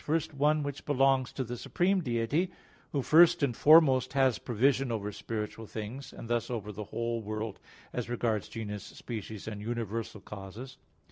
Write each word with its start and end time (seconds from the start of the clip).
First, 0.03 0.33
one 0.33 0.63
which 0.63 0.83
belongs 0.85 1.31
to 1.33 1.43
the 1.43 1.55
supreme 1.55 2.01
Deity, 2.01 2.49
Who 2.91 3.03
first 3.03 3.43
and 3.43 3.55
foremost 3.55 4.13
has 4.13 4.39
provision 4.39 4.91
over 4.91 5.11
spiritual 5.11 5.67
things, 5.67 6.11
and 6.11 6.27
thus 6.27 6.49
over 6.49 6.71
the 6.71 6.85
whole 6.85 7.21
world 7.21 7.59
as 7.93 8.09
regards 8.09 8.49
genus, 8.49 8.83
species, 8.83 9.47
and 9.47 9.61
universal 9.61 10.19
causes. 10.19 10.79